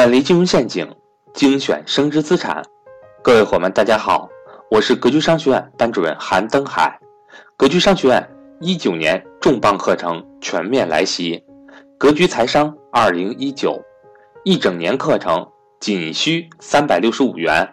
[0.00, 0.88] 远离金融陷阱，
[1.34, 2.62] 精选升值资产。
[3.22, 4.26] 各位伙伴，大家好，
[4.70, 6.98] 我是格局商学院班主任韩登海。
[7.54, 8.26] 格局商学院
[8.62, 11.44] 一九年重磅课程全面来袭，
[11.98, 13.78] 格局财商二零一九，
[14.42, 15.46] 一整年课程
[15.80, 17.68] 仅需三百六十五元，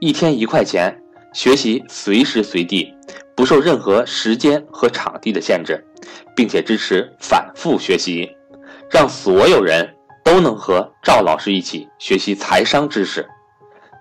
[0.00, 1.00] 一天一块钱，
[1.32, 2.92] 学习随时随地，
[3.36, 5.80] 不受任何时间和场地的限制，
[6.34, 8.28] 并且支持反复学习，
[8.90, 9.88] 让所有人。
[10.22, 13.28] 都能和赵老师一起学习财商知识，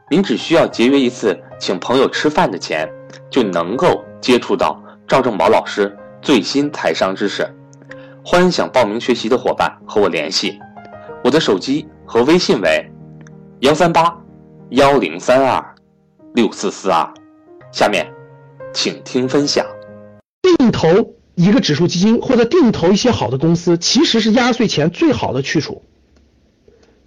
[0.09, 2.87] 您只需要节约一次请朋友吃饭的钱，
[3.29, 7.47] 就能够接触到赵正宝老师最新财商知识。
[8.23, 10.59] 欢迎想报名学习的伙伴和我联系，
[11.23, 12.91] 我的手机和微信为
[13.61, 14.15] 幺三八
[14.71, 15.75] 幺零三二
[16.35, 17.11] 六四四二。
[17.71, 18.11] 下面，
[18.73, 19.65] 请听分享。
[20.57, 20.87] 定投
[21.35, 25.83] 一个指数基金或者定投一些好的公司，其实是压岁钱最好的去处。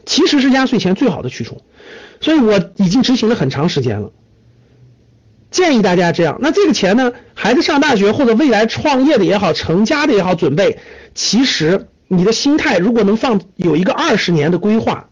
[0.05, 1.62] 其实是压岁钱最好的去处，
[2.20, 4.11] 所以我已经执行了很长时间了。
[5.50, 10.78] 建议大家这样，那这个钱呢，孩子上大学或者未来创业的也好，成家的也好，准备，
[11.14, 15.11] 其实你的心态如果能放有一个二十年的规划，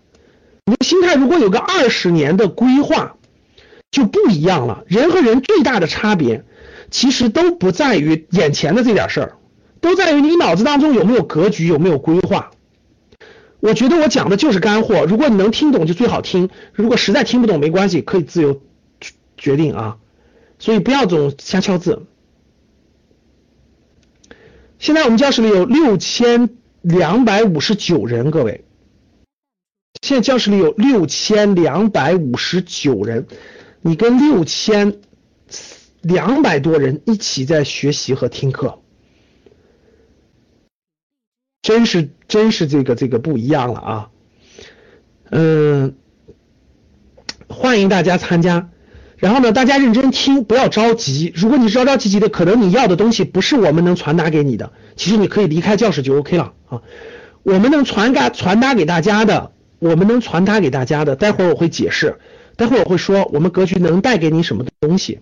[0.64, 3.16] 你的心态如果有个二十年的规划，
[3.91, 4.84] 就不一样了。
[4.86, 6.44] 人和人最大的差别，
[6.91, 9.33] 其实都不在于眼前的这点事儿，
[9.83, 12.50] 都在于你脑子当中有没有格局，有没有规划。
[13.61, 18.62] 我觉得我讲的就是干货，如果你能听懂就最好听，如果实在听不懂没关系，可以自由
[19.36, 19.98] 决定啊，
[20.58, 22.06] 所以不要总瞎敲字。
[24.78, 26.48] 现在我们教室里有六千
[26.80, 28.64] 两百五十九人，各位，
[30.00, 33.27] 现在教室里有六千两百五十九人，
[33.83, 34.97] 你跟六千
[36.00, 38.80] 两百多人一起在学习和听课。
[41.62, 44.08] 真是真是这个这个不一样了啊，
[45.30, 45.94] 嗯，
[47.48, 48.70] 欢迎大家参加，
[49.18, 51.33] 然后呢，大家认真听，不要着急。
[51.36, 56.83] 如果你着着急急的，可能你要的东西不是我们能传达给你的，其实你可以离开教室就 OK 了啊。
[57.42, 62.18] 我们能传达传达给大家的，我们能传达给大家的，待会儿我会解释，
[62.57, 65.20] 待会儿我会说我们格局能带给你什么东西。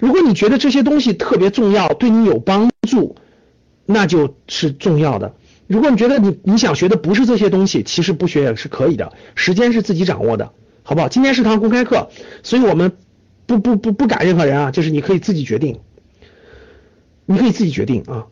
[0.00, 3.14] 如果你觉得这些东西特别重要，对你有帮助，
[3.86, 5.34] 那就是重要的。
[5.70, 11.08] 如果你觉得你你想学的不是这些东西，其实不学也是可以的，时间是自己掌握的，好不好？
[11.08, 12.10] 今天是堂公开课，
[12.42, 12.96] 所以我们
[13.46, 15.78] 不不不不赶任何人啊，就是你可以自己决定，
[17.24, 18.26] 你可以自己决定啊。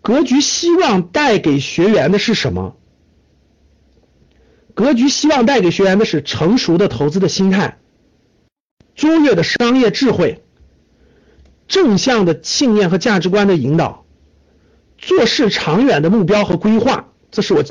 [0.00, 2.76] 格局希望带给学员的是什么？
[4.74, 7.78] 格局希望带给学员的是成熟的投资的心态，
[8.94, 10.40] 卓越的商业智慧，
[11.66, 13.99] 正向的信念和价值观的引导。
[15.00, 17.64] 做事长远的目标和规划，这是我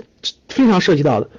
[0.48, 1.30] 非常涉及到的。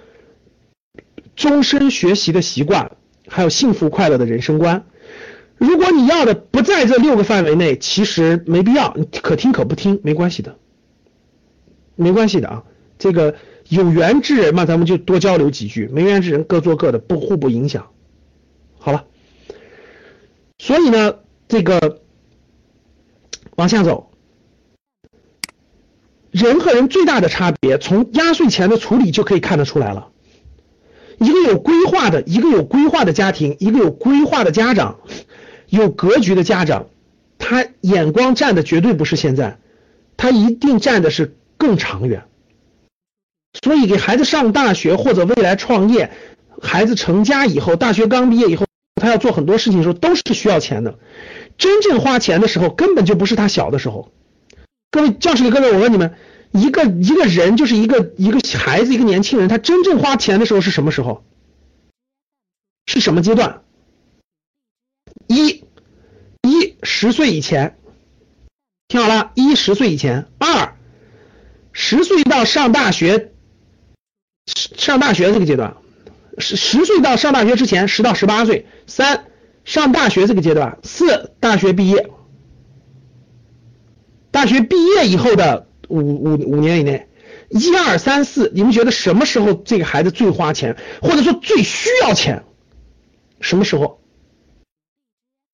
[1.36, 2.92] 终身学习的习惯，
[3.28, 4.86] 还有幸福快乐的人生观。
[5.56, 10.56] 如果你要的不在这六个范围内，其实没必要，你可听可不听，没关系的，
[11.96, 12.64] 没关系的啊。
[12.98, 13.34] 这个
[13.68, 17.90] 有缘之人嘛，咱们就多交流几句；没缘之人各做各的，不互不影响。
[18.78, 19.06] 好了，
[20.58, 21.16] 所以呢，
[21.48, 22.00] 这个
[23.56, 24.09] 往下走。
[26.30, 30.08] 人和人最大的差别，从压岁钱的处理就可以看得出来了。
[31.18, 35.00] 一个有规划的，一个有规划的家庭，一个有规划的家长，
[35.68, 36.86] 有格局的家长，
[37.38, 39.58] 他眼光站的绝对不是现在，
[40.16, 42.22] 他一定站的是更长远。
[43.62, 46.12] 所以给孩子上大学或者未来创业，
[46.62, 48.64] 孩子成家以后，大学刚毕业以后，
[48.94, 50.98] 他要做很多事情的时候，都是需要钱的。
[51.58, 54.12] 真正花钱的时候，根本就不是他小的时候。
[54.90, 56.16] 各位教室里各位，我问你们，
[56.50, 61.24] 一个一个人就是一个一个孩子，一个年轻人，他真正花钱的时候是什么时候？
[62.86, 63.62] 是什么阶段？
[65.28, 65.64] 一，
[66.42, 67.78] 一十岁以前，
[68.88, 70.76] 听好了，一十岁以前；二，
[71.72, 73.30] 十岁到上大学，
[74.46, 75.76] 上大学这个阶段，
[76.38, 79.26] 十十岁到上大学之前，十到十八岁；三，
[79.64, 82.10] 上大学这个阶段；四，大学毕业。
[84.30, 87.08] 大学毕业以后的五五五年以内，
[87.48, 92.44] 一二三四，你们觉得什么时候这个孩子最花钱，或者说最需要钱？
[93.40, 94.00] 什么时候？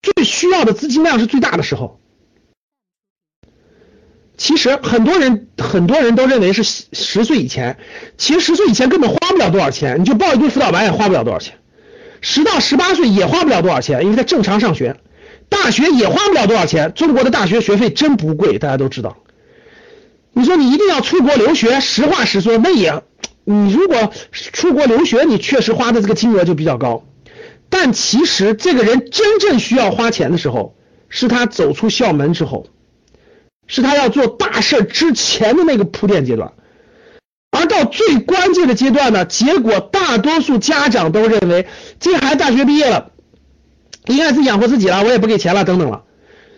[0.03, 2.01] 最需要的资金量是最大的时候。
[4.37, 7.79] 其实很多人很多人都认为是十岁以前，
[8.19, 11.59] 其实十岁以前根本花不了多少钱，你就报一堆辅导班也花不了多少钱。
[12.21, 15.01] 十到十八岁也花不了多少钱，因为他正常上学。
[15.49, 19.17] 大学也花不了多少钱，中国的大学学费真不贵，大家都知道。
[20.33, 23.03] 你说你一定要出国留学，实话实说，那也
[23.45, 27.05] 你如果出国留学，你确实花的这个金额就比较高。
[27.69, 30.77] 但其实这个人真正需要花钱的时候，
[31.09, 32.67] 是他走出校门之后，
[33.67, 36.53] 是他要做大事之前的那个铺垫阶段。
[37.51, 41.67] 而到最关键的阶段呢，结果大多数家长都认为，
[41.99, 43.13] 这孩子大学毕业了，
[44.07, 46.05] 应该自己养活自己了，我也不给钱了，等等了，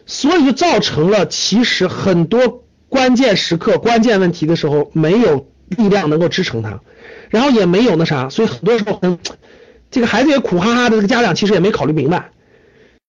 [0.06, 6.80] 所以就造成了其实很多关键时刻、关键问题的时候，没有力量能够支撑他，
[7.30, 9.18] 然后也没有那啥，所以很多时候很。
[9.90, 12.30] 这个孩子也苦哈哈的，这个家长其实也没考虑明白。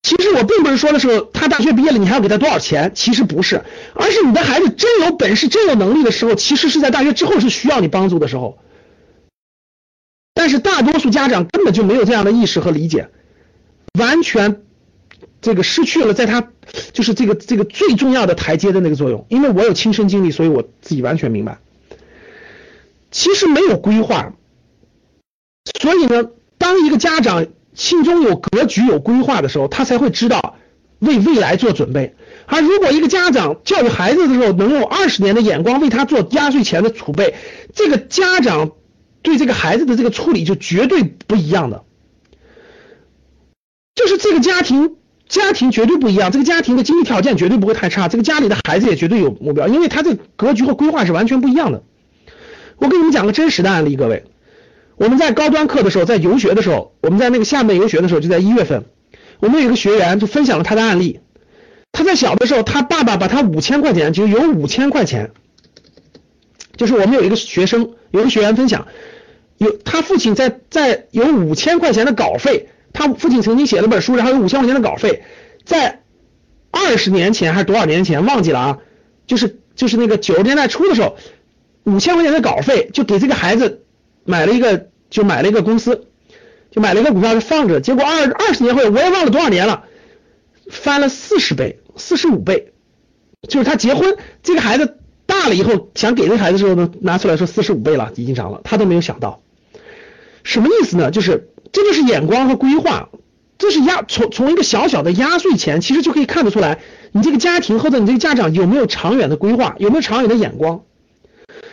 [0.02, 2.94] 其实我并不是说的是他大学毕业了，你还要给他多少钱？
[2.96, 3.66] 其实不是，
[3.96, 8.60] 而是你的孩子真有本事、真有能力的时候，其实是在大学之后是需要你帮助的时候。
[10.34, 13.10] 但是大多数家长根本就没有这样的意识和理解，
[13.94, 14.62] 完全
[15.42, 16.52] 这个失去了在他
[16.94, 19.26] 就是这个这个最重要的台阶的那个作用。
[19.30, 21.60] 因为我有亲身经历，所以我自己完全明白。
[23.12, 24.34] 其实没有规划，
[25.80, 26.30] 所以呢。
[26.62, 30.58] 当一个家长心中有格局、有规划的时候，他才会知道
[31.00, 32.16] 为未来做准备。
[32.48, 37.36] 而如果一个家长教育孩子的时候能用二十年的眼光为他做压岁钱的储备，
[37.74, 38.72] 这个家长
[39.22, 41.86] 对这个孩子的这个处理就绝对不一样的。
[44.00, 44.96] 就是这个家庭，
[45.28, 51.84] 家庭绝对不一样，这个家庭的经济条件绝对不会太差，这个家里的孩子也绝对有目标，因为他这格局和规划是完全不一样的。
[52.78, 54.24] 我给你们讲个真实的案例，各位。
[54.96, 58.86] 我们在高端课的时候，在游学的时候，我们在那个厦门游学的时候，就在一月份，
[59.42, 61.20] 我们有一个学员就分享了他的案例。
[61.92, 65.32] 他在小的时候，他爸爸把他五千块钱，就有五千块钱，
[66.78, 68.88] 就是我们有一个学生，有个学员分享，
[69.58, 75.24] 有他父亲在在有五千块钱的稿费，他父亲曾经写了本书，然后有五千块钱的稿费，
[75.66, 76.02] 在
[76.72, 78.78] 二十年前还是多少年前忘记了啊，
[79.28, 81.18] 就是就是那个九十年代初的时候，
[81.84, 83.84] 五千块钱的稿费就给这个孩子。
[84.26, 86.06] 买了一个，就买了一个公司，
[86.70, 89.86] 就买了一个股票就放着，结果二二十年后，我也忘了多少年了，
[90.70, 92.74] 翻了四十倍、四十五倍，
[93.48, 99.42] 就是他结婚，这个孩子大了以后，想给这孩子的时候呢，拿出来说四十五倍了，已经涨了，他都没有想到，
[100.44, 101.12] 什么意思呢？
[101.12, 103.10] 就是这就是眼光和规划，
[103.58, 106.80] 这是压从从一个小小的压岁钱，其实就可以看得出来，
[107.12, 110.82] 你这个家庭或者你这个家长有没有长远的规划，有没有长远的眼光。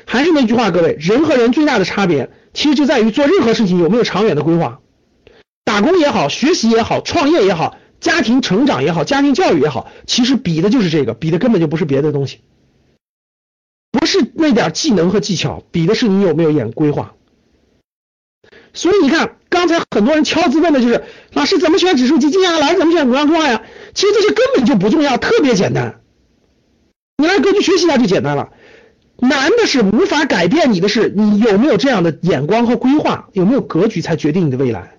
[0.04, 2.30] 还是那句话，各位，人和人最大的差别。
[2.54, 4.80] 其实就在于做任何事情有没有长远的规划，
[5.64, 12.40] 打工也好，学习也好，创业也好，家庭成长也好，家庭教育也好，其实比的就是这个，比的根本就不是别的东西，
[13.92, 17.14] 不是那点技能和技巧，比的是你有没有眼规划。
[18.76, 21.02] 所以你看，刚才很多人敲字问的就是，
[21.32, 22.58] 老师怎么选指数基金呀？
[22.60, 23.62] 老师怎么选股票呀？
[23.94, 26.00] 其实这些根本就不重要，特别简单，
[27.16, 28.50] 你来格局学习一下就简单了。
[29.18, 34.95] 难的是无法改变你的是，你有没有这样的眼光和规划，有没有格局，才决定你的未来。